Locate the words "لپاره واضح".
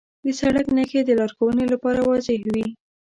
1.73-2.39